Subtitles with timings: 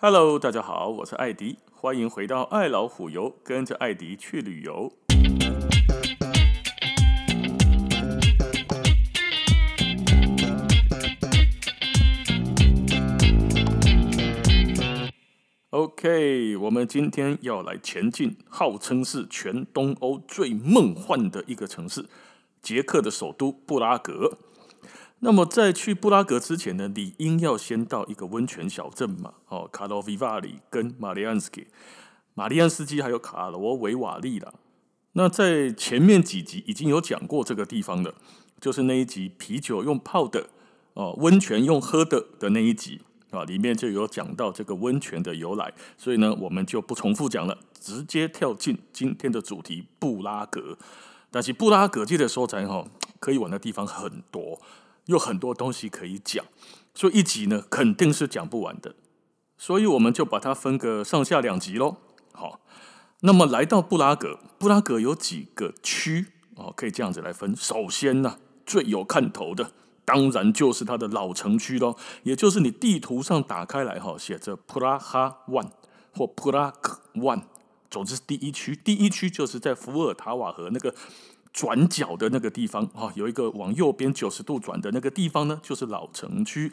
[0.00, 4.92] Hello，大家好，我是艾迪，欢迎回到爱老虎游，跟着艾迪去旅游。
[15.70, 22.06] OK，我们今天要来前进，号称是全东欧最梦幻的一个城市——
[22.62, 24.38] 捷克的首都布拉格。
[25.20, 31.66] 那么在去布拉格之前呢，理应要先到一个温泉小镇嘛，哦，卡罗维瓦里跟马里安斯基、
[32.34, 34.54] 马里安斯基还有卡罗维瓦利啦。
[35.14, 38.14] 那在前面几集已经有讲过这个地方了，
[38.60, 40.48] 就是那一集啤酒用泡的，
[40.94, 50.78] 哦，温泉用喝的的那一集啊，里面就有讲到这个温泉的由来，所以呢，我们就不重复讲了，直接跳进今天的主题布拉格。
[51.32, 52.84] 但是布拉格这个所在哈，
[53.18, 54.60] 可以玩的地方很多。
[55.08, 56.44] 有很多东西可以讲，
[56.94, 58.94] 所以一集呢肯定是讲不完的，
[59.56, 61.96] 所以我们就把它分个上下两集喽。
[62.32, 62.60] 好，
[63.20, 67.56] 那么来到布拉格，布拉格有几个区哦，可以这样子来分。
[67.56, 69.72] 首先呢，最有看头的
[70.04, 75.70] 当然就是它的老城区喽，也就是你地图上打开来哈，写着普拉哈 One
[76.12, 77.44] 或普拉克 One，
[77.90, 78.76] 总之第一区。
[78.76, 80.94] 第一区就是在伏尔塔瓦河那个。
[81.52, 86.72] 转角的那个地方啊，有一个往右边九十度转的那个地方呢，就是老城区，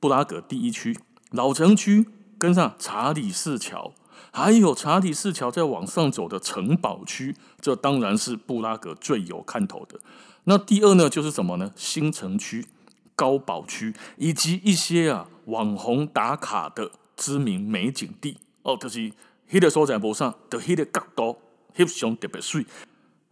[0.00, 0.98] 布拉格第一区。
[1.30, 2.06] 老城区
[2.38, 3.94] 跟上查理士桥，
[4.32, 9.98] 还有查理士桥再往上走的城堡区，这当然是布拉格最有看头的。
[10.44, 11.72] 那第二呢，就是什么呢？
[11.74, 12.66] 新城区、
[13.14, 19.10] 高堡区，以及一些啊网红打卡的知名美景地哦，就是
[19.50, 21.38] 那个所在不上的那个角度，
[21.72, 22.66] 非常特别水。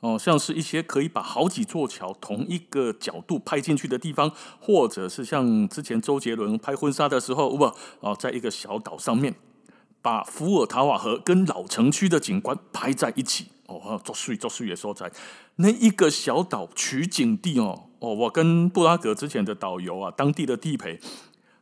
[0.01, 7.65] 哦，像是一些可以把好几座桥同一个角度拍进去的地方，或者是像之前周杰伦拍婚纱的时候，不
[8.01, 9.35] 哦，在一个小岛上面，
[10.01, 15.13] 把伏尔塔瓦河跟老城区的景观拍在一起，哦，作祟作祟的所在，
[15.57, 20.99] 那一个小岛取景地哦，哦，我跟布拉格之前的导游啊，当地的地陪。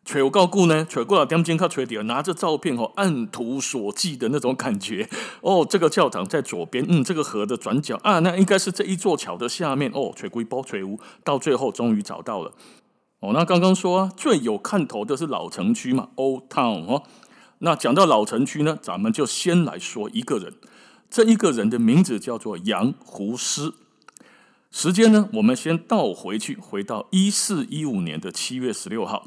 [0.08, 5.06] 吹我告故呢，吹过了点金卡吹底，拿着照片哦，按图索骥的那种感觉
[5.42, 5.66] 哦。
[5.69, 10.10] 这个教堂在左边，嗯，这个河的转角啊，那应该是这一座桥的下面哦。
[10.16, 12.54] 吹龟波吹乌，到最后终于找到了
[13.20, 13.32] 哦。
[13.34, 17.02] 那刚刚说，最有看头的是老城区嘛，Old Town 哦。
[17.58, 20.54] 那讲到老城区呢，咱们就先来说一个人，
[21.10, 23.75] 这一个人的名字叫做杨胡斯。
[24.70, 29.26] 时间呢，我们先倒回去，回到一四一五年的七月十六号。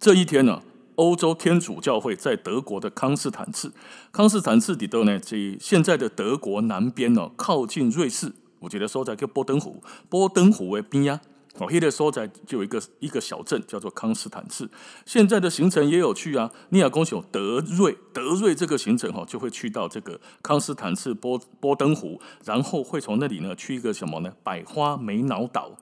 [0.00, 0.62] 这一天呢，
[0.94, 3.72] 欧洲天主教会在德国的康斯坦茨，
[4.12, 11.20] 康斯坦茨里头呢，这现在的德国南边呢，靠近瑞士，我觉得所在叫波登湖，波登湖为边呀，
[11.56, 14.70] 哦，那个所在就有一个一个小镇叫做康斯坦茨。
[15.04, 24.32] 现在的行程也有去啊，你要恭喜德瑞，德瑞这个行程哈，就会去到这个康斯坦茨波波登湖，然后会从那里呢去一个什么呢？
[24.44, 25.72] 百花美瑙岛。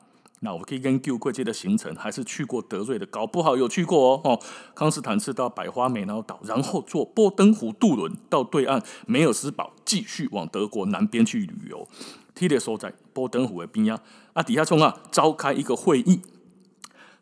[0.40, 4.20] 那我可以跟旧贵界的行程，还是去过德瑞的，搞不好有去过哦。
[4.22, 4.40] 哦，
[4.74, 11.88] 康斯坦茨到百花美瑙岛，然后坐波登湖渡轮到对岸梅尔斯堡，继续往德国南边去旅游。
[12.34, 13.98] 提列所在波登湖的边呀，
[14.34, 16.20] 啊底下冲啊，召开一个会议。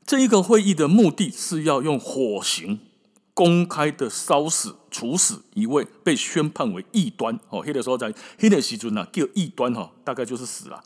[0.04, 2.80] 这一个会议的目的是要用火刑
[3.32, 7.64] 公开的烧死、处死一位被宣判为异端哦。
[7.64, 10.82] 提列所在，黑的时尊啊，叫异端哈，大概就是死了。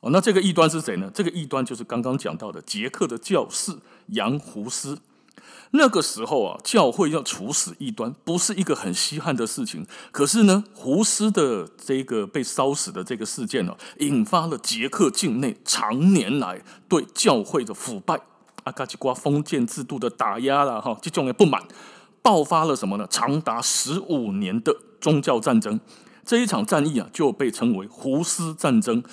[0.00, 1.10] 哦，那这个异端是谁呢？
[1.14, 3.72] 这个异端就是刚刚讲到的捷克的教士
[4.08, 4.98] 杨胡斯。
[5.72, 9.86] 那个时候啊，教会要处死异端，不是一个很稀罕的事情。
[10.10, 18.20] 可是呢，胡斯的这个被烧死的这个事件呢、引发了捷克境内常年来对教会的腐败、
[18.64, 21.62] 阿卡奇瓜封建制度的打压了哈，这种的不满，
[22.20, 23.06] 爆发了什么呢？
[23.08, 25.78] 长达十五年的宗教战争。
[26.24, 29.04] 这一场战役啊，就被称为胡斯战争。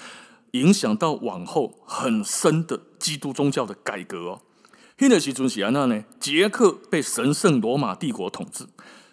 [0.52, 4.42] 影响到往后很深的基督宗教的改革哦。
[5.00, 6.04] 那个时阵是安娜呢？
[6.20, 8.66] 捷克被神圣罗马帝国统治。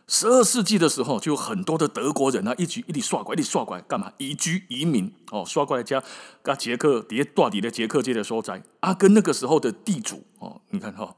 [0.06, 4.13] 十二世纪的时候，就有很多的德国人啊，一直一直刷过来，一直刷过来干嘛？
[4.19, 6.03] 移居移民哦，刷过来加
[6.42, 11.15] 加捷克底下大底的捷克界的所在啊，跟那个时候的地主哦，你看哈，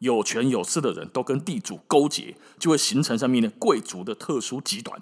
[0.00, 5.00] 有权有势的人都跟地主勾结，就会形成上面的贵族的特殊集团，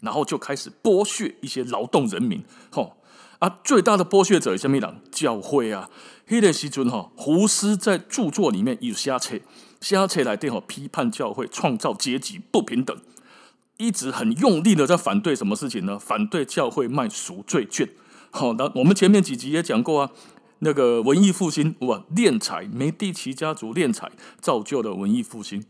[0.00, 2.96] 然后就开始剥削一些劳动人民，吼。
[3.38, 4.96] 啊，最大的剥削者是什么人？
[5.10, 5.90] 教会啊！
[6.26, 9.38] 迄个时阵哈，胡斯在著作里面有写册，
[9.80, 12.96] 写册来电吼批判教会，创造阶级不平等，
[13.76, 15.98] 一直很用力的在反对什么事情呢？
[15.98, 17.88] 反对教会卖赎罪券。
[18.30, 20.10] 好，那我们前面几集也讲过啊，
[20.60, 24.10] 那个文艺复兴哇，敛财，梅第奇家族敛财
[24.40, 25.62] 造就了文艺复兴。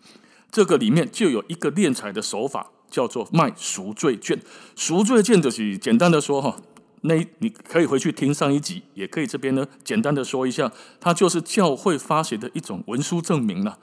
[0.51, 4.41] 这个里面就有一个敛财的手法，叫做卖赎罪券。
[4.77, 6.57] 赎罪券就是简单的说哈，
[7.07, 10.71] 那你可以回去听上一集，也可以这边呢简单的说一下，
[11.01, 13.79] 它就是教会发行的一种文书证明了。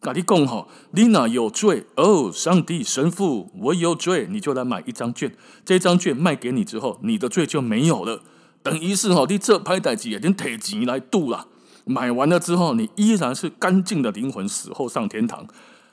[0.00, 2.30] 咖你讲哈，丽娜有罪哦？
[2.30, 5.34] 上帝神父，我有罪，你就来买一张券，
[5.64, 8.20] 这张券卖给你之后，你的罪就没有了。
[8.62, 11.48] 等于是哈，你这拍代志已经提钱来赌了。
[11.86, 15.46] 买完了之后，你依然是干净的灵魂，死后上天堂。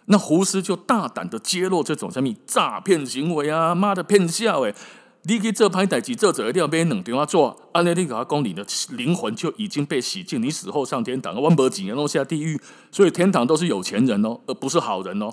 [0.05, 3.73] 那胡斯就大胆的揭露这种什么诈骗行为啊！
[3.73, 4.75] 妈的骗笑诶！
[5.23, 7.55] 你去这拍代志，这者一定要被冷电话做。
[7.73, 12.59] 按那你给他讲，你的灵魂就已经被洗净，你死后上天堂，万不几年落下地狱。
[12.91, 15.31] 所以天堂都是有钱人哦，而不是好人哦。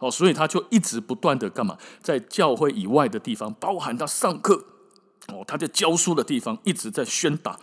[0.00, 4.64] 哦，所以他就一直不断的干嘛，在教会以外的地方，包含他上课
[5.28, 7.58] 哦，他在教书的地方，一直在宣打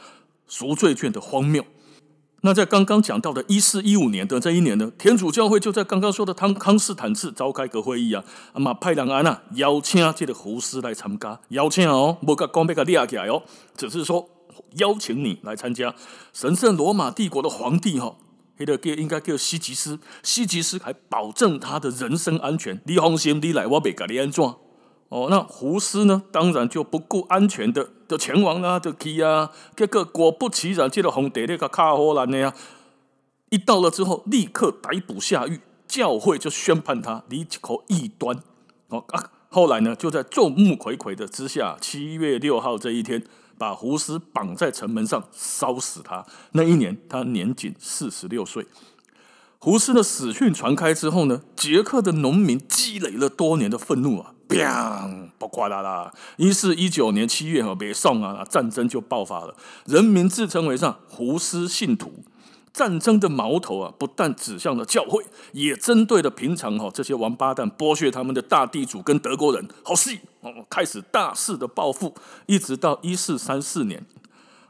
[0.48, 1.66] 赎罪券的荒谬。
[2.46, 13.42] 那在刚刚讲到的一四一五年的这一年呢，天主教会就在刚刚说的康康斯坦茨召开个会议啊，啊嘛派人安啊邀请这个胡斯来参加，邀请哦，不讲讲别个列起来哦，
[13.76, 14.30] 只是说
[14.74, 15.92] 邀请你来参加。
[16.34, 18.16] 神圣罗马帝国的皇帝哈，
[18.58, 24.44] 那个叫应该叫西吉斯，西吉斯还保证他的人身安全，你放心，你来我别个你安怎。
[25.10, 26.24] 哦，那胡斯呢？
[26.32, 29.52] 当然就不顾安全的，就前往啊，就去啊。
[29.76, 32.54] 结果果不其然，这个皇帝那个卡霍兰的呀，
[33.50, 38.42] 一到了之后，立刻逮捕下狱，教会就宣判他离口异端。
[38.90, 43.24] 哦啊，后来呢，就在众目睽睽的之下，七月六号这一天，
[43.58, 46.26] 把胡斯绑在城门上烧死他。
[46.54, 48.66] 那一年他年仅四十六岁。
[49.60, 54.34] 胡斯的死讯传开之后呢，捷克的农民积累了多年的愤怒啊。
[54.48, 55.30] 砰！
[55.38, 56.14] 不夸啦啦！
[56.38, 59.56] 一四一九年七月哈，北宋啊，战争就爆发了。
[59.86, 62.24] 人民自称为上胡斯信徒。
[62.74, 69.66] 战争的矛头啊，不但指向了教会，也针对了平常哈这些王八蛋剥削他们的大地主跟德国人。
[69.82, 72.14] 好戏哦，开始大肆的报复，
[72.48, 74.06] 一直到一四三四年，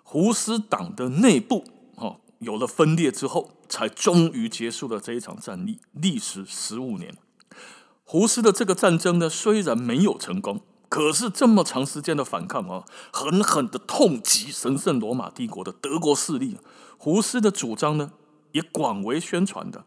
[0.04, 7.12] 胡斯党的内部哈有了分裂之后，才终于结束了这一场战役，历时十五年。
[8.07, 16.57] 胡斯的这个战争呢，虽然没有成功，可是这么长时间的反抗啊，狠狠的痛击神圣罗马帝国的德国势力。
[16.98, 18.12] 胡斯的主张呢，
[18.52, 19.84] 也广为宣传的。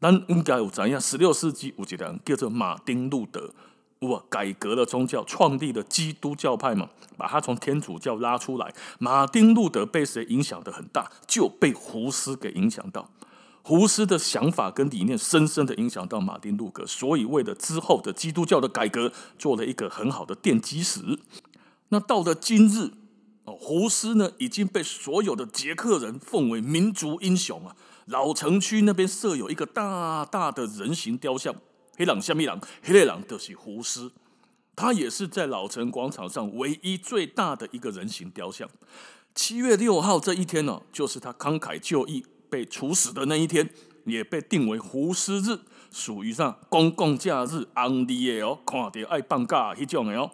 [0.00, 1.00] 但应该有怎样？
[1.00, 3.54] 十六世纪有一个人叫做马丁路德，
[4.00, 8.74] 哇，改革了宗教，创立了基督教派嘛，把他从天主教拉出来。
[8.98, 11.10] 马丁路德被谁影响得很大？
[11.26, 13.08] 就被胡斯给影响到。
[13.66, 21.18] 胡斯的想法跟理念深深的影响到马丁路德，所以为了之后的基督教的改革，做了一个很好的奠基石。
[21.88, 22.90] 那到了今日，
[23.44, 27.74] 哦，胡斯呢已经被所有的捷克人奉为民族英雄啊！
[28.04, 31.54] 老城区那边设有一个大大的人形雕像，
[31.96, 34.12] 黑狼下面狼，黑列狼就是胡斯，
[34.76, 38.68] 他也是在老城广场上唯一最大的一个人形雕像。
[39.34, 42.26] 七月六号这一天呢，就是他慷慨就义。
[42.54, 43.68] 被处死的那一天，
[44.04, 45.58] 也被定为胡斯日，
[45.90, 50.30] 属于上公共假日，安利的哦，看到爱放假一种的哦。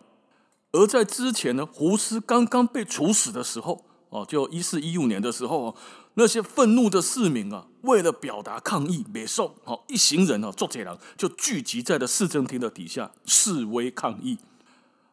[0.72, 5.74] 而在之前呢，胡斯刚刚被处死的时候，哦，就一四一五年的时候，
[6.12, 14.36] 那些愤怒的市民啊，为了表达抗议，没送哦，一行人啊，做贼人就聚集在了市政厅的底下示威抗议。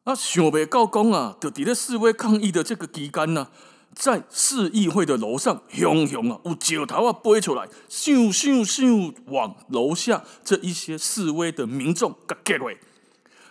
[0.03, 3.47] 啊，想袂到讲啊，就伫咧示威抗议的这个期间呢。
[3.97, 12.71] 在市议会的楼上，熊熊啊，有石头啊飞出来，咻咻咻往楼下这一些示威的民众甲击落。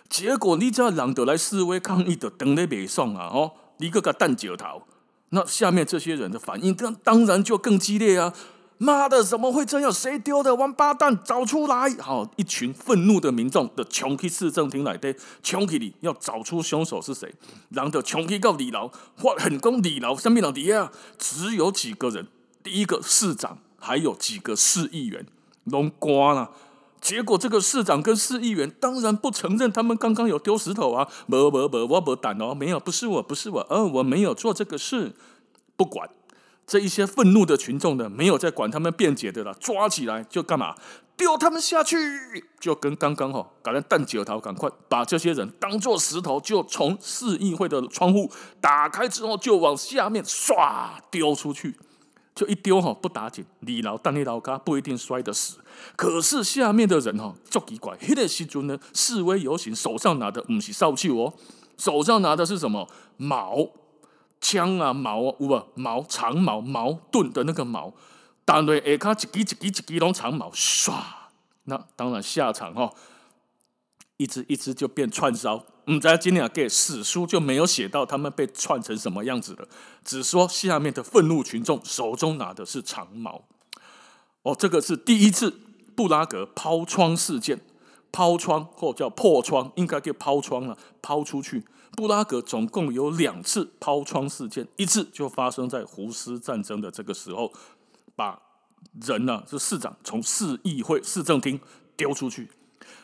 [0.09, 3.25] 结果你这人得来示威抗议的，等咧袂爽啊！
[3.25, 4.83] 哦，你个个弹石头，
[5.31, 8.33] 那下面这些人的反应，当当然就更激烈啊！
[8.79, 9.91] 妈的，怎么会这样？
[9.91, 11.17] 谁丢的王八蛋？
[11.23, 11.89] 找出来！
[11.97, 17.33] 好，一群愤怒的民众的冲去市政厅来的，冲去里要找出凶手是谁。
[17.69, 22.27] 然后冲去到李牢，发现讲二楼上面的底下只有几个人，
[22.61, 25.25] 第一个市长还有几个市议员
[25.63, 26.51] 拢关了。
[27.01, 35.15] 结果这个市长跟市议员当然不承认他们刚刚有丢石头啊，没没没，我不胆哦，没有，不是我，不是我，嗯、哦，我没有做这个事，
[35.75, 36.07] 不管。
[36.67, 40.75] 这一些愤怒的群众呢，没有在管他们辩解的了，抓起来就干嘛？
[41.15, 41.97] 丢他们下去，
[42.59, 48.29] 就跟刚刚哈，赶来弹九桃，赶快把这些人当做石头，就从市议会的窗户
[48.61, 51.75] 打开之后，就往下面唰丢出去，
[52.35, 55.57] 就一丢哈，不打紧，你老但你老咖不一定摔得死，
[55.95, 61.33] 可是下面的人哈，就奇怪，那个时阵呢，示威游行手上拿的不是扫帚哦，
[61.77, 63.69] 手上拿的是什么矛？
[64.39, 66.03] 枪啊，矛啊，有无矛？
[66.07, 67.93] 长矛，矛盾的那个矛，
[68.45, 70.93] 单对下卡一支一支一支拢长矛，唰，
[71.63, 72.93] 那当然下场哈，
[74.17, 75.63] 一支一支就变串烧。
[75.89, 79.67] 嗯，在今年给史书就没有写到他们被串成什么样子了，
[80.03, 83.43] 只说下面的愤怒群众手中拿的是长矛。
[84.43, 85.59] 哦，这个是第一次
[85.95, 87.61] 布拉格抛窗事件，
[88.17, 91.63] 抛窗或叫破窗，应该叫抛窗了，抛出去。
[91.95, 97.53] 布拉格总共有两次抛窗事件，一次就发生在胡斯战争的这个时候，
[98.15, 98.41] 把
[99.05, 101.59] 人呢、啊，是市长从市议会市政厅
[101.95, 102.49] 丢出去。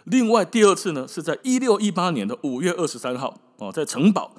[0.06, 4.32] 另外第二次呢，是在一六一八年的五月二十三号哦，在城堡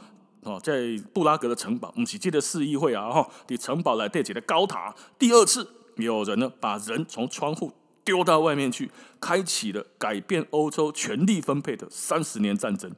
[0.42, 4.92] 哦，在布拉格的城堡，我们只记得市议会啊哈，的城堡来对起的高塔。
[5.20, 7.70] 第二次有人呢，把人从窗户
[8.04, 12.90] 丢到外面去，开启了改变欧洲权力分配的三十年战争。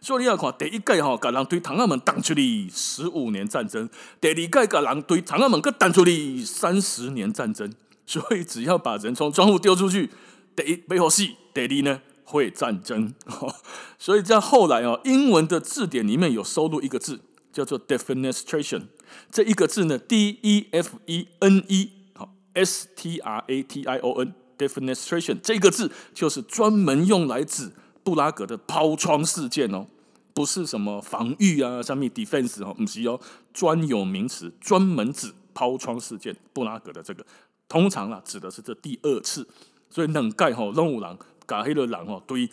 [0.00, 3.88] 所以你要看第一届哈，把人对天安门挡出去十五年战争；
[4.20, 7.72] 第二届把人对天安门搁挡出去三十年战争。
[8.06, 10.08] 所以只要把人从窗户丢出去，
[10.54, 13.12] 第一背后戏，第二呢会战争。
[13.98, 17.20] 所以在后来哦，英文的字典里面有收录一个字，
[17.52, 18.84] 叫做 defenestration。
[19.30, 27.70] 这一个字呢，D E F E N E 好 S-T-R-A-T-I-O-N defenestration 这个字就是专门用来指。
[28.04, 29.86] 布拉格的抛窗事件哦，
[30.32, 33.20] 不是什么防御啊，上面 defense 哦，不是哦，
[33.52, 36.34] 专有名词，专门指抛窗事件。
[36.54, 37.26] 布拉格的这个，
[37.68, 39.46] 通常啊，指的是这第二次。
[39.90, 42.48] 所以冷盖吼，龙五郎、嘎黑的狼哦，对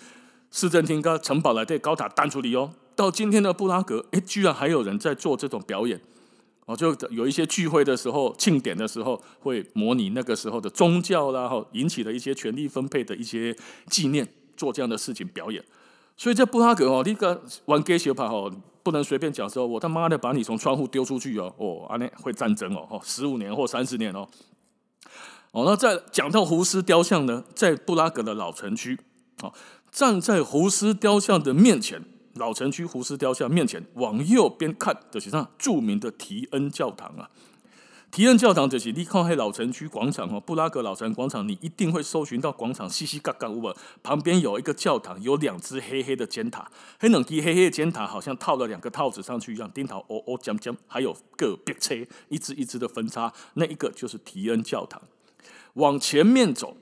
[0.52, 2.74] 市政厅跟城堡来对高塔弹出嚟哦。
[2.94, 6.02] 到今天的布拉格，哎，居然还有人在做这种表演
[6.66, 13.56] 哦，就有一些聚会的时候、庆典的时候，会模拟那个时候的宗教啦，哈，引起的一些权力分配的一些
[13.90, 14.28] 纪念。
[14.58, 15.62] 做这样的事情表演，
[16.16, 18.50] 所以在布拉格哦，你个玩 gay 学派哦，
[18.82, 24.26] 不能随便讲说，我他妈的把你从窗户丢出去哦，哦，啊那会战争哦，十五年或三十年哦，
[25.52, 28.98] 哦，那在讲到胡斯雕像呢，在布拉格的老城区，
[29.42, 29.52] 哦，
[29.92, 32.02] 站在胡斯雕像的面前，
[32.36, 37.30] 老城区胡斯雕像面前，往右边看就是上著名的提恩教堂啊。
[38.12, 43.74] 提恩教堂就是你看黑老城区广场哦，布拉格老城广场，你一定会搜寻到广场细细嘎嘎屋？
[44.02, 51.94] 旁边有一个教堂，有两只黑黑的尖塔，黑冷低黑黑的尖塔好像套了两个套子上去一样，钉头哦哦尖尖，还有个别车
[52.30, 55.02] 一只一只的分叉，那一个就是提恩教堂。
[55.74, 56.78] 往前面走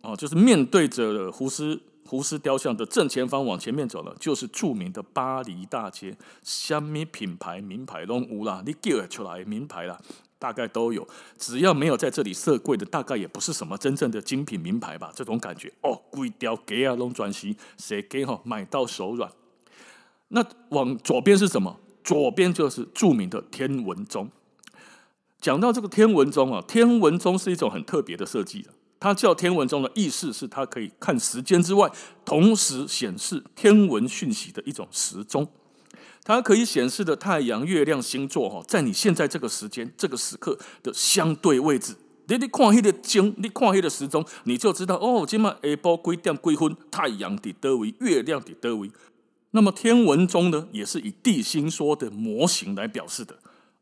[0.00, 10.00] 哦，就是面对着胡斯胡斯雕像的正前方，往前面走了，就是著名的巴黎大街，什么品牌名牌拢有啦，你叫出来名牌啦。
[10.38, 15.12] 大概都有，只要没有在这里设柜的，大概也不是什么真正的精品名牌吧。
[15.14, 19.30] 这种感觉哦，贵雕给啊，拢专西，谁给哈买到手软。
[20.28, 21.78] 那往左边是什么？
[22.02, 24.30] 左边就是著名的天文钟。
[25.40, 28.70] 讲到这个天文钟啊，天文钟是一种很特别的设计的。
[29.00, 31.90] 它叫天文钟的意思是，它可以看时间之外，
[32.24, 35.46] 同时显示天文讯息的一种时钟。
[36.24, 41.94] 它可以显示的太阳、月亮、星座哈，在你现在这个时间、这个时刻的相对位置。
[42.26, 48.90] 你你看那个钟，你看那个时钟，你就知道哦，今晚下晡几点几分，太阳在哪位，月亮在哪位。
[49.52, 53.38] 那么天文钟呢，也是以地心说的模型来表示的。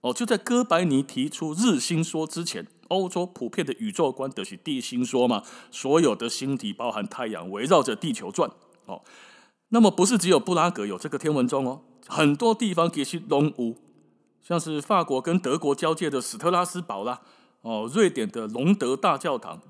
[0.06, 8.48] 哦，就在哥白尼提出日心说之前，欧洲普遍的宇宙观都是地心说嘛，所有的星体包含太阳围绕着地球转。
[8.84, 9.02] 哦，
[9.70, 11.82] 那么不是只有布拉格有这个天文钟哦。
[12.06, 13.74] 很多地方也是都有，
[14.40, 17.22] 像是法国跟德国交界的史特拉斯堡啦，
[17.62, 19.60] 哦，瑞典的隆德大教堂，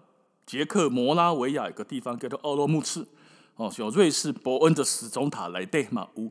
[0.44, 3.08] 捷克摩拉维亚一个地方叫做奥洛穆茨，
[3.54, 6.30] 哦，像瑞士伯恩的时钟塔来对嘛有，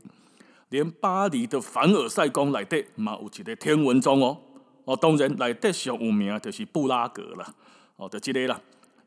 [0.70, 4.38] 连巴黎的凡尔赛宫来对嘛有一个天文钟哦，
[4.84, 7.54] 哦，当然来对上有名就是布拉格了，
[7.96, 8.60] 哦，就这类了。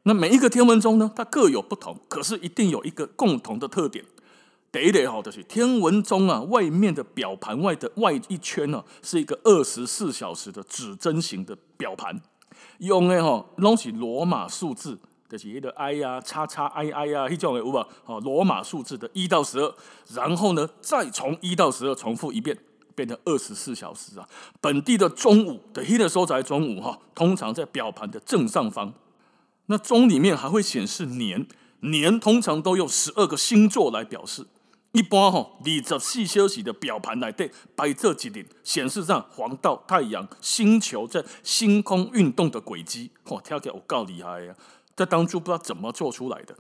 [0.04, 4.04] 那每一个天文钟呢，它各有不同，可是一定有一个共同的特点。
[4.72, 12.22] 第一个就是天文钟啊，外面的表盘外的外一圈呢、啊，是一个二十四小时的指针型的表盘，
[12.78, 17.88] 用的哈拢是罗马数字，就是一个 I 呀、叉叉 I I 呀，一种的有吧？
[18.06, 19.76] 哦，罗马数字的一到十二，
[20.12, 22.58] 然后呢，再从一到十二重复一遍，
[22.96, 24.28] 变成二十四小时啊。
[24.60, 28.92] 本地的中午的黑的时候在中午哈，通常在表盘的正上方。
[29.68, 31.46] 那钟里面还会显示年，
[31.82, 34.48] 年通常都用十二个星座来表示。
[34.94, 44.56] 一般吼，二十四小时的表盘来对摆这几点显示上黄道、太阳、星球在星空运动的轨迹，哦，跳起来我够厉害呀！
[45.00, 46.54] 在当初不知道怎么做出来的。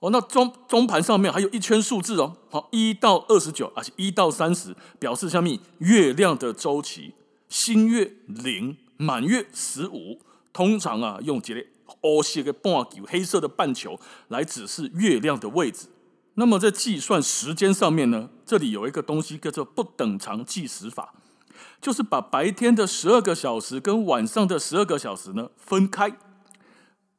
[0.00, 7.14] 哦，那钟钟盘上面还有一圈数字哦，好，一到二十九，而且一到三十表示下面月亮的周期，
[7.48, 10.18] 新月零，满月十五，
[10.52, 11.64] 通常啊用这个
[12.00, 15.86] 黑色的半球，黑色的半球来指示月亮的位置。
[16.34, 21.12] 那么在计算时间上面呢，这里有一个东西叫做不等长计时法，
[21.80, 26.16] 就是把白天的十二个小时跟晚上的十二个小时呢分开。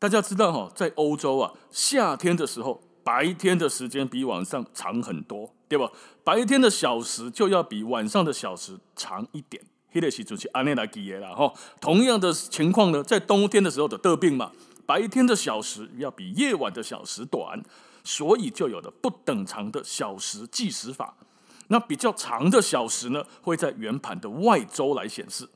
[0.01, 5.91] 大家知道哈，在欧洲啊，夏天的时候，白天的时间比晚上长很多，对吧？
[6.23, 9.63] 白天的小时就要比晚上的小时长一点。
[9.93, 11.53] 迄个时阵是按呢来计的啦，哈。
[11.79, 14.51] 同样的情况呢，在冬天的时候的得病嘛，
[14.87, 17.63] 白天的小时要比夜晚的小时短。
[18.03, 21.15] 所以就有了不等长的小时计时法。
[21.67, 25.47] 那比较长的小时呢，会在圆盘的外周来显示。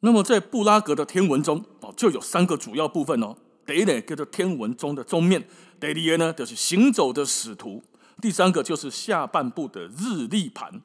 [0.00, 3.36] 那么在布拉格的天文钟哦，就有三个主要部分哦。
[3.68, 5.46] 第一呢叫做天文钟的钟面，
[5.78, 7.82] 第二个呢就是行走的使徒，
[8.18, 10.80] 第三个就是下半部的日历盘。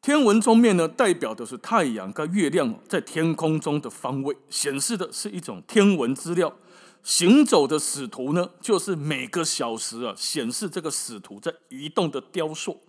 [0.00, 6.56] 天文钟面呢，代表的是太阳跟月亮在天空中的方位，显示的是一种天文资料。
[7.02, 12.80] 行走的使徒呢，就是每个小时啊显示这个使徒在移动的雕塑，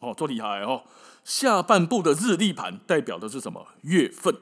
[0.00, 0.84] 哦，多厉害哦！
[1.22, 3.66] 下半部的日历盘代表的是什么？
[3.82, 4.34] 月份。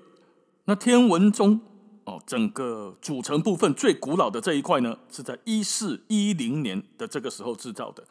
[0.67, 1.61] 那天文钟
[2.07, 8.03] 哦，整个组成部分最古老的这一块呢，是在一四一零年的这个时候制造的。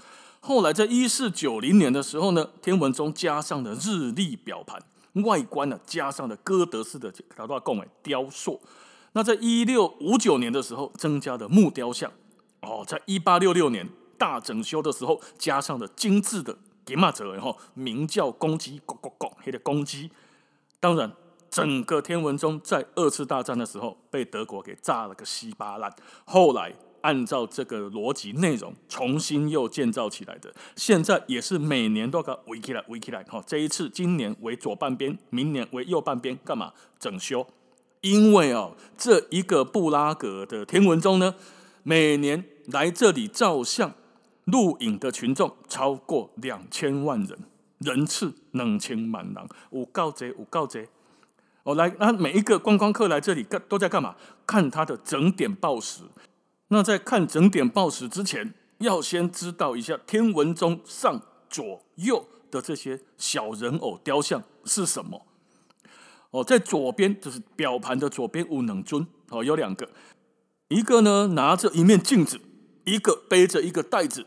[0.41, 4.83] 后来在一四九零年的时候呢，天文钟加上了日历表盘，
[5.23, 8.61] 外观呢加上了哥德式的卡多贡诶雕塑。
[9.13, 12.11] 那在一六五九年的时候，增加了木雕像。
[12.61, 13.87] 哦，在一八六六年
[14.17, 20.11] 大整修的时候，加上了精致的给马哲，然后鸣叫公鸡，咕咕咕，黑的公鸡。
[20.81, 21.11] 当然，
[21.55, 25.89] 整个天文钟在二次大战的时候被德国给炸了个稀巴烂。
[26.25, 33.23] 后来按照这个逻辑内容重新又建造起来的，现在也是每年都要围起来，围起来。
[33.23, 37.47] 哈，这一次今年为左半边，明年为右半边，干嘛整修？
[38.01, 41.35] 因为哦，这一个布拉格的天文钟呢，
[41.83, 43.93] 每年来这里照相、
[44.43, 47.39] 录影的群众超过两千万人，
[47.77, 50.81] 人次两千万人，有够多，有够多。
[51.65, 54.15] 哦，来，那每一个观光客来这里干都在干嘛？
[54.45, 56.03] 看他的整点报时。
[56.67, 65.25] 那在看整点报时之前，要先知道一下天文钟上左右的这些小人偶雕像是什么。
[66.29, 69.89] 哦，在左边就是表盘的左边有两尊哦，有两个，
[70.67, 72.39] 一个呢拿着一面镜子，
[72.83, 74.23] 一个背着一个袋子，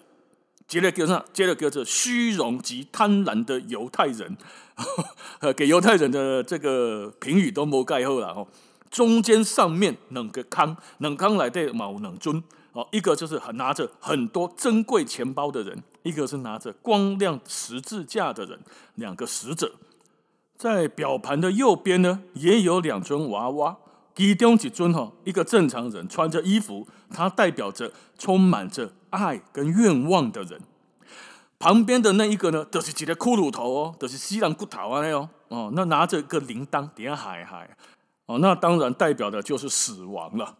[0.68, 4.36] 接着叫上，接着叫做虚荣及贪婪的犹太人，
[5.56, 8.46] 给犹太人的这个评语都没盖后了哦。
[8.90, 18.60] 中间上面两个康，两康来对嘛有两尊哦，一个就是拿着很多珍贵钱包的人，一个是拿着光亮十字架的人，
[18.94, 19.72] 两个使者。
[20.58, 23.78] 在表盘的右边呢，也有两尊娃娃，
[24.18, 30.60] 其中一尊吼，一个正常人穿着衣服，他代表着充满着爱跟愿望的人。
[31.56, 37.70] 旁边的那一个呢，就是几个骷髅头哦，就是西兰骨头啊那哦，那拿着一个铃铛，点海海，
[38.26, 40.56] 哦，那当然代表的就是死亡了，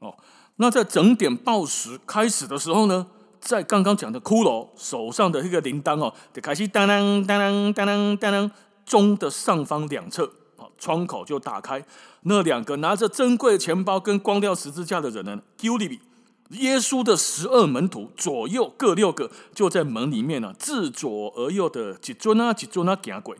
[0.00, 0.14] 哦，
[0.56, 3.06] 那在整点报时开始的时候呢，
[3.40, 8.50] 在刚刚讲的骷髅手上的一个铃铛哦，就开始当当当当当当当
[8.84, 10.30] 钟的上方两侧，
[10.80, 11.84] 窗口就打开。
[12.22, 16.00] 那两个拿着珍贵钱包跟光亮十字架的人呢，丢里比
[16.58, 23.36] 耶稣的十二门徒左右各六个，就在门里面呢，自左而右的几尊啊几尊啊行过，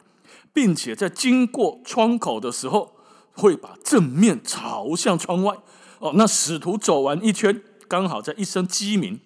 [0.53, 2.95] 并且在经过窗口的时候，
[3.33, 5.57] 会把正面朝向窗外。
[5.99, 9.19] 哦，那使徒走完一圈，刚好在一声鸡鸣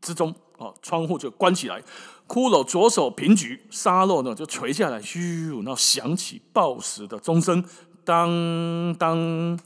[0.00, 1.82] 之中，哦，窗户就关起来。
[2.28, 7.64] 骷髅左手平举，沙漏呢就垂下来，嘘，然后响起报时的钟声，
[8.04, 9.58] 当当。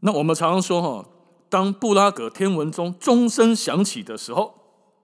[0.00, 1.08] 那我们常常说哈，
[1.48, 4.54] 当布拉格天文钟钟声响起的时候，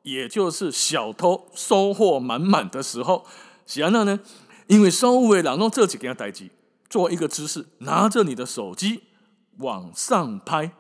[0.03, 3.25] 也就是小偷收获满满的时候。
[3.67, 4.19] 喜安娜呢，
[4.67, 6.51] 因为收尾两弄这几件代志，
[6.89, 9.03] 做一个姿势，拿着你的手机
[9.59, 10.73] 往上拍，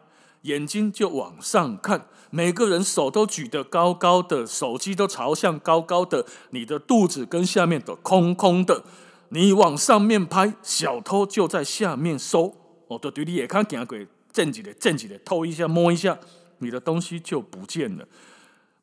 [0.48, 2.06] 眼睛就往上看。
[2.30, 8.82] 每个人手都举得高高的，手机都朝向高高的，你的肚子跟下面都空空的。
[9.30, 12.54] 你往上面拍，小偷就在下面收。
[12.88, 16.18] 哦，对，对你也看见鬼，正起来，正起来，偷一下，摸一下，
[16.58, 18.06] 你的东西就不见了。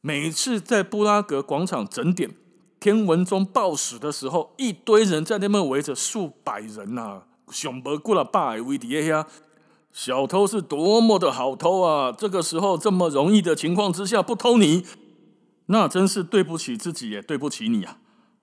[0.01, 2.29] 每次在布拉格广场整点
[2.79, 9.27] 天文钟报时的时候，一堆人在那边围着，数百人呐、啊，熊不过了百位底下。
[9.95, 12.11] 小偷是多么的好偷啊！
[12.11, 14.85] 这个时候这么容易的情况之下不偷你，
[15.67, 17.97] 那真是对不起自己也对不起你啊！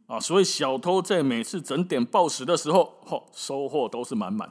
[0.07, 4.51] 啊，所以小偷在每次整点报时的时候，嚯，收获都是满满。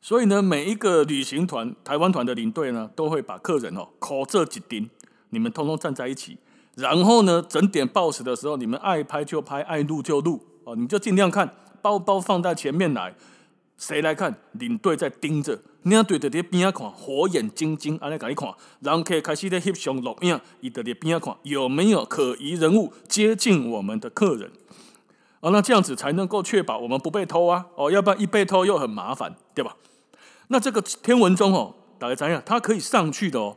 [0.00, 4.90] 所以呢，每一个旅行团，台湾团的领队呢，都会把客人哦，扣这几钉，
[5.30, 6.38] 你们通通站在一起，
[6.74, 13.14] 然后呢，整点报时的时候，你们爱拍就拍，爱录就录哦，你就尽量看，包包放在前面来，
[13.78, 14.36] 谁来看？
[14.50, 24.50] 领队在盯着，你要对着在边看，火眼金睛，安尼给你看，然后开始在翕相录影，伊在边看有没有可疑人物接近我们的客人。
[25.38, 27.66] 哦，那这样子才能够确保我们不被偷啊！
[27.76, 29.76] 哦，要不然一被偷又很麻烦，对吧？
[30.48, 32.42] 那这个天文钟哦，大家怎样？
[32.44, 33.56] 它可以上去的哦。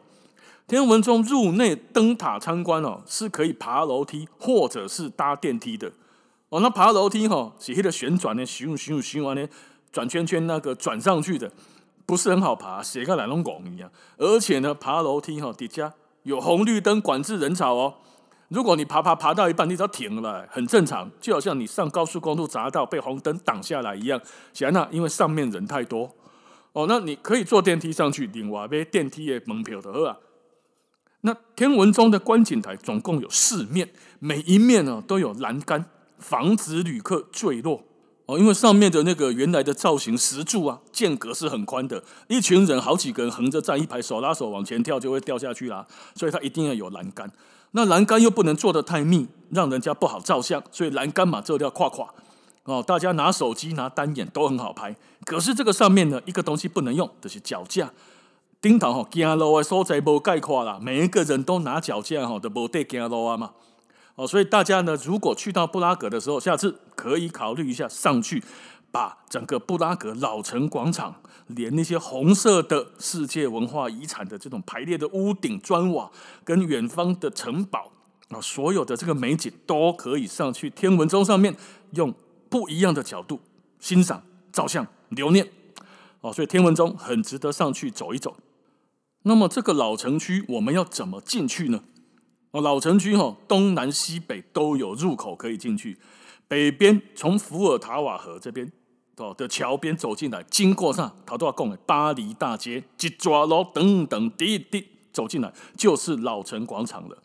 [0.68, 5.92] 天文钟入内灯塔参观哦，是可以爬楼梯或者是搭电梯的。
[6.50, 9.48] 哦，那爬楼梯哈，是那个旋转的，循循循完呢，
[9.92, 11.52] 转圈圈那个转上去的，
[12.10, 13.88] 不是很好爬，写个来龙拱一样。
[14.18, 15.94] 而且呢，爬楼梯哈，底下
[16.24, 17.94] 有红绿灯管制人潮哦。
[18.48, 24.20] 如果你爬爬爬到一半，你只要停了，很正常，就好像你上高速公路匝道被红灯挡下来一样。
[24.54, 26.12] 显然，因为上面人太多，
[26.74, 30.18] 哦，那你可以坐电梯上去，另外买电梯的门票的啊。
[31.22, 35.86] 那天文中的观景台总共有四面，每一面呢都有栏杆，
[36.18, 37.84] 防止旅客坠落。
[38.30, 47.28] 哦，因为上面的那个原来的造型石柱啊，间隔是很宽的，一群人好几个人横着站一排，手拉手往前跳就会掉下去啦，所以它一定要有栏杆。
[47.72, 52.08] 那栏杆又不能做得太密，让人家不好照相，所以栏杆嘛，这要跨跨
[52.66, 52.84] 哦。
[52.86, 57.92] 大家拿手机拿单眼都很好拍，可是这个上面呢，一个东西不能用，就是脚架。
[58.62, 63.50] 顶头吼，行路的所在无概括啦，每一个人都拿脚架吼，都无得行路啊嘛。
[64.20, 68.44] 哦，所以大家呢，如果去到布拉格的时候，下次可以考虑一下上去，
[68.92, 71.16] 把整个布拉格老城广场，
[71.48, 76.12] 连那些红色的世界文化遗产的这种排列的屋顶砖瓦，
[76.44, 77.94] 跟远方的城堡
[78.28, 81.56] 啊，所有的这个美景都可以上去天文钟上面，
[81.92, 82.14] 用
[82.50, 83.40] 不一样的角度
[83.80, 85.50] 欣赏、照相、留念。
[86.20, 88.36] 哦，所以天文钟很值得上去走一走。
[89.24, 91.80] 那么这个老城区我们要怎么进去呢？
[92.52, 95.98] 哦，老城区哈，东南西北都有入口可以进去。
[96.48, 98.72] 北边从伏尔塔瓦河这边
[99.18, 107.18] 哦的桥边走进来，经过上头都要讲的巴黎大街、吉抓罗等等，滴滴走进来就是老城广场了。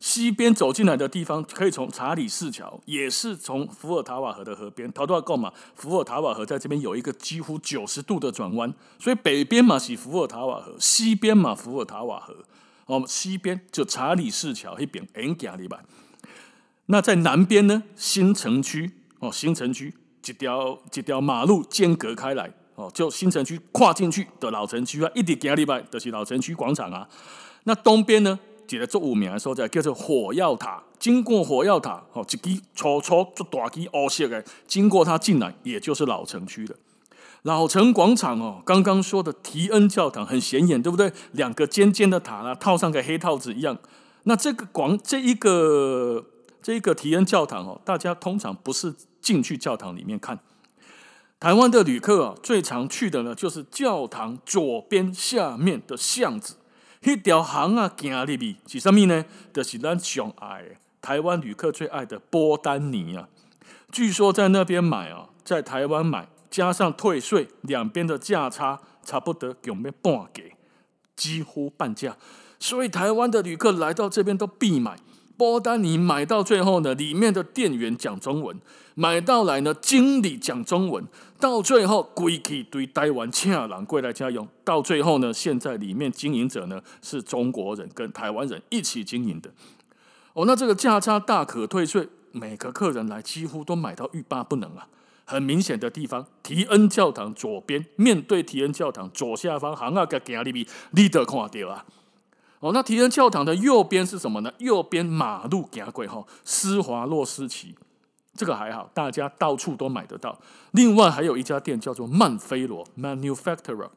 [0.00, 4.92] 西边走进来的地方可以从查理士桥，也是从伏尔塔瓦河的河边。
[4.92, 12.34] 头都要讲嘛，伏尔塔瓦河在这边有一个几乎九十度的转弯，所以北边嘛是伏尔塔瓦河，西边嘛伏尔塔瓦河。
[12.88, 15.80] 哦，西边就查理士桥那边，很近的吧？
[16.86, 17.82] 那在南边呢？
[17.94, 19.92] 新城区哦，新城区
[20.26, 27.06] 一条一条马路间隔开来哦，就新城区跨进去的老城区啊，一点几里就是老城区广场啊。
[27.64, 28.38] 那东边呢？
[28.66, 30.82] 记得做五名的时候，叫做火药塔。
[30.98, 36.76] 经过火药塔哦，一支粗粗做大支凹陷的，经过它进来，也就是老城区了。
[37.42, 41.12] 老城广场哦，刚刚说的提恩教堂很显眼，对不对？
[41.32, 43.78] 两个尖尖的塔啊，套上个黑套子一样。
[44.24, 46.26] 那这个广这一个
[46.60, 50.38] 这一个提恩教堂哦，大家通常不是进去教堂里面看。
[51.40, 56.56] 台湾的旅客啊，最常去的呢，就是教堂左边下面的巷子。
[57.04, 59.24] 一条巷啊，行入去是什么呢？
[59.54, 60.64] 就是咱上爱
[61.00, 63.28] 台湾旅客最爱的波丹尼啊。
[63.92, 66.28] 据说在那边买啊，在台湾买。
[66.50, 70.42] 加上退税，两边的价差差不多有没有半价，
[71.16, 72.16] 几乎半价。
[72.58, 74.98] 所以台湾的旅客来到这边都必买
[75.36, 75.96] 波丹尼。
[75.96, 78.56] 买到最后呢，里面的店员讲中文；
[78.94, 81.06] 买到来呢，经理讲中文。
[81.38, 84.48] 到最后，归去对台湾请人过来家用。
[84.64, 89.48] 到最后呢，现在里面经营者呢是中国人跟台湾人一起经营的。
[90.32, 94.88] 哦，那这个价差大可退税，每个客人来几乎都买到欲罢不能啊。
[95.28, 101.84] 很明显的地方，提恩教堂左边，面对提恩教堂左下方，行啊个行里边，你得看到啊。
[102.60, 104.50] 哦，那提恩教堂的右边是什么呢？
[104.56, 107.74] 右边马路行过哈，施华洛世奇，
[108.34, 110.40] 这个还好，大家到处都买得到。
[110.70, 113.90] 另外还有一家店叫做曼菲罗 （Manufacturer）。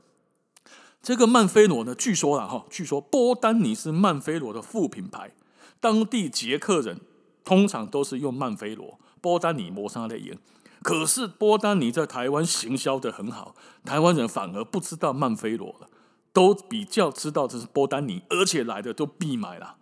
[1.02, 5.32] 这个曼菲罗呢，据说啦哈，据说波丹尼是曼菲罗的副品牌，
[5.80, 7.00] 当地捷克人
[7.46, 10.38] 通常都是用曼菲罗，波丹尼磨砂类盐。
[10.82, 15.88] 可是波丹尼在台湾行销得很好，台湾人反而不知道曼菲罗了，
[16.34, 19.76] 都比较知道这是波丹尼，而且来的都必买了。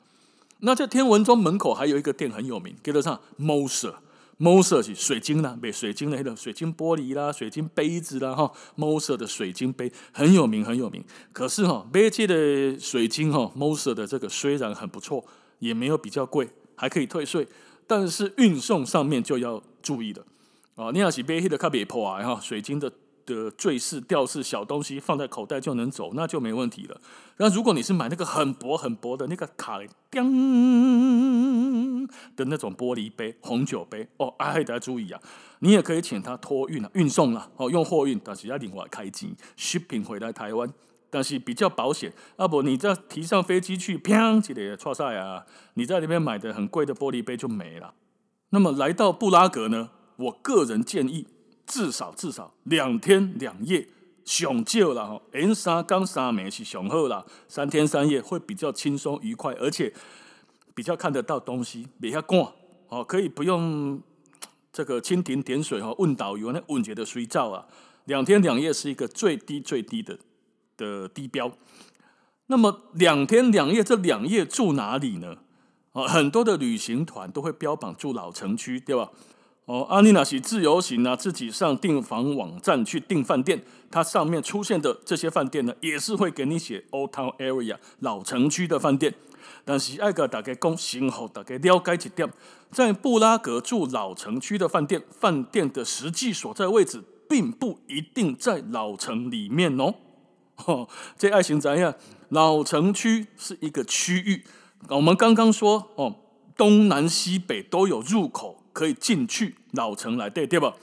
[0.59, 11.01] 那在天文庄门口还有一个店很有名，叫做上？Moser，Moser 是水晶啦，卖水晶的那个水晶玻璃啦、水晶杯子啦，哈，Moser 的水晶杯很有名，很有名。
[11.31, 15.23] 可是哈，买这的水晶哈，Moser 的这个虽然很不错，
[15.59, 17.47] 也没有比较贵，还可以退税，
[17.87, 20.25] 但是运送上面就要注意了。
[20.79, 22.89] 哦，你要是买迄个较袂破啊，哈，水晶的
[23.25, 27.01] 的坠饰、吊饰小东西放在口袋就能走，那就没问题了。
[27.35, 29.77] 那如果你是买那个很薄很薄的那个卡
[30.09, 35.19] 叮的那种玻璃杯、红酒杯哦，还得注意啊，
[35.59, 40.73] 你也可以请他托运啊、运送了哦，用货运，但是要另外开机 shipping 回来台湾，
[41.09, 42.13] 但是比较保险。
[42.37, 45.45] 啊不，你再提上飞机去，砰，这里错赛啊！
[45.73, 47.93] 你在那边买的很贵的玻璃杯就没了。
[48.51, 49.89] 那么来到布拉格呢，
[50.19, 51.25] 我个人建议
[51.65, 53.87] 至少至少两天两夜，
[54.25, 59.93] 上少了哈，连三天三夜是上好了，三天三夜会比较轻松愉快，而且
[60.75, 62.39] 比较看得到东西，别遐赶
[62.89, 64.01] 哦，可以不用
[64.73, 67.65] 这个蜻蜓点水哈，问导游那问觉的水照啊，
[68.05, 70.19] 两天两夜是一个最低最低的
[70.75, 71.49] 的低标。
[72.47, 75.37] 那么两天两夜这两夜住哪里呢？
[75.93, 79.09] 哦，很多的旅行团都会标榜住老城区，对吧？
[79.69, 89.13] 哦，阿尼娜是自由行啊，自己上订房网站去订饭店，它上面出现的这些饭店呢，也是会给你写 Old Town Area 老城区的饭店。
[89.63, 92.27] 但是爱个大概讲，先后大概了解一点，
[92.71, 99.93] 在布拉格住老城区的饭店，饭店的实际所在位置并不一定在老城里面哦。
[100.65, 101.93] 哦，这爱情怎样？
[102.29, 104.43] 老城区是一个区域。
[104.87, 106.15] 我们刚刚说哦，
[106.57, 110.73] 东南西北都有入口可以进去老城来，对对吧？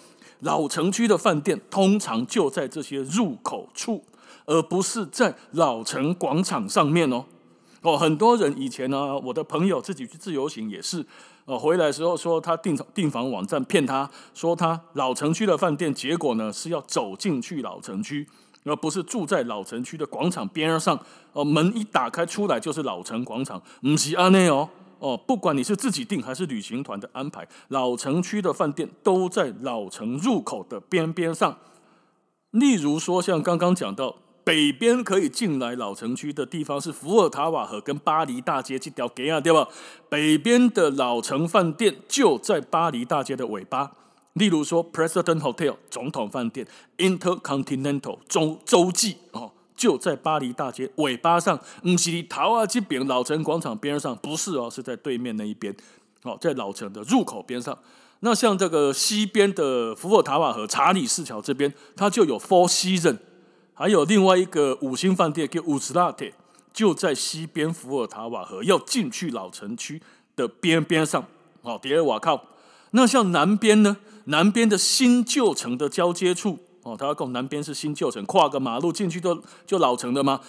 [0.40, 4.04] 老城区的饭店通常就在这些入口处，
[4.44, 7.24] 而不是在老城广场上面哦。
[7.80, 11.06] 哦，很多人以前呢、我的朋友自己去自由行也是，
[11.46, 18.28] 哦，回来的时候说他订订房网站骗他说他老城区的饭店，结果呢是要走进去老城区。
[18.68, 21.00] 而不是住在老城区的广场边上，
[21.32, 31.59] 哦，门一打开出来就是老城广场，唔是安内哦，哦，不管你是自己订还是旅行团的安排，老城区的饭店都在老城入口的边边上。
[32.50, 39.68] 例如说，像刚刚讲到，北边可以进来老城区的地方是福尔塔瓦河跟巴黎大街这条街啊，对吧？
[40.09, 43.92] 北边的老城饭店就在巴黎大街的尾巴。
[44.35, 46.66] 例如说，President Hotel 总统饭店
[46.98, 55.75] ，Intercontinental 洲洲际哦，就在巴黎大街尾巴上，不是桃啊这边老城广场边上，不是哦，是在对面那一边，
[56.23, 57.79] 哦，在老城的入口边上。
[58.21, 63.19] 那像这个西边的福尔塔瓦河查理士桥这边，它就有 Four Seasons，
[63.75, 66.25] 还有另外一个五星饭店叫乌斯拉特，
[66.73, 70.01] 就在西边福尔塔瓦河要进去老城区
[70.35, 71.27] 的边边上，
[71.61, 72.43] 哦，第二瓦靠。
[72.93, 73.99] 那像南边呢？
[74.29, 80.40] 南边的新旧城的交接处哦，他要讲南边是新旧城，跨个马路进去就就老城的吗？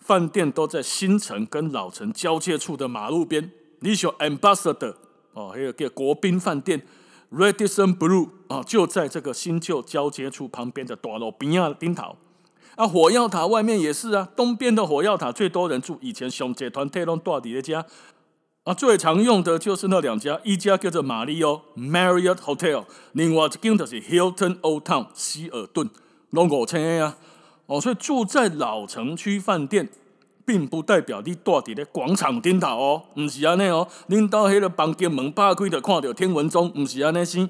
[0.00, 3.52] 饭店都在新城跟老城交界处的马路边。
[3.78, 4.96] 你说 Ambassador
[5.32, 6.84] 哦，还有个国宾饭店
[7.32, 12.16] Radisson Blu 哦，就在这个新旧交接处旁边的大路边啊，顶头
[12.74, 17.86] 啊，火药塔外面也是啊，东边的火药塔最多人住，以前上集团体拢住伫咧遮。
[18.66, 25.88] 啊，最常用的就是那两家，一家叫做玛丽欧 Marriott Hotel，另外一间就是 Hilton Old Town 希尔顿，
[26.30, 27.16] 拢五千啊。
[27.66, 29.88] 哦，所以住在老城区饭店，
[30.44, 33.86] 并不代表你住伫咧广场顶头哦，不是安尼哦。
[34.08, 37.48] 恁到迄个房间门打开就看到天文钟，不是安尼先。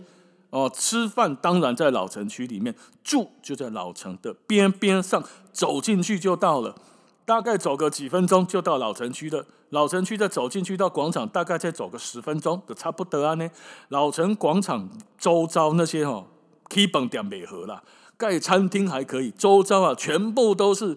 [0.50, 6.74] 哦，吃饭当然在老城区里面，住就在老城的边边上，走进去就到了。
[7.26, 13.50] 大概走个几分钟就到老城区了，老城区再走进去到广场，大概再走个十分钟就差不多啊呢。
[13.88, 16.24] 老城广场周遭那些哈
[16.70, 17.82] 基本点美和啦，
[18.16, 20.96] 盖餐厅还可以，周遭啊全部都是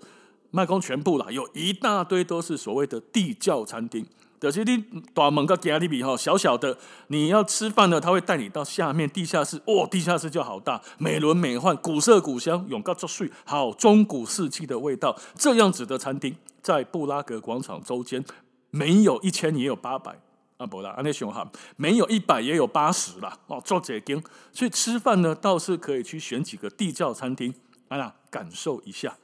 [0.52, 4.06] 卖光全部啦，有一大堆都是所谓的地窖餐厅。
[4.40, 4.78] 就是你
[5.14, 9.62] 大门个家里边哈，小小的，你要吃饭呢，他会带你到下面地下室。
[9.66, 15.16] 哦，地下室就好大，美轮美奂，古色古香，永告作祟，好中古世纪的味道。
[15.36, 18.24] 这样子的餐厅在布拉格广场周间，
[18.70, 20.18] 没有一千也有八百
[20.58, 23.38] 啊，不啦，安内熊哈，没有一百也有八十啦。
[23.48, 24.24] 哦，做这间，
[24.54, 27.54] 所以吃饭呢，倒是可以去选几个地窖餐厅，
[27.90, 29.18] 啊，感受一下。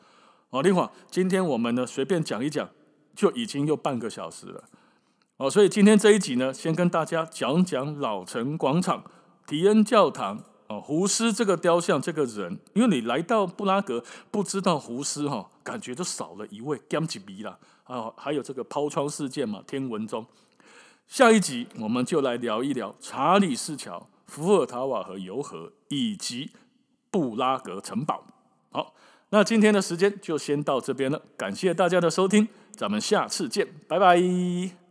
[0.50, 2.70] 哦，另外，今天我们呢随便讲一讲，
[3.16, 4.64] 就已经又半个小时了。
[5.38, 9.04] 哦，所以今天这一集呢，先跟大家讲讲老城广场、
[9.46, 20.26] 提恩教堂、哦，胡斯这个雕像、这个人，因为你来到布拉格不知道胡斯哈，感觉就少了一位 Gamgee 啦啊，还有这个抛窗事件嘛，天文钟。
[21.06, 26.52] 下一集我们就来聊一聊查理士桥、福尔塔瓦河游河以及
[27.12, 28.24] 布拉格城堡。
[28.72, 28.94] 好，
[29.32, 34.85] 那今天的时间就先到这边了，感谢大家的收听，咱们下次见，拜拜。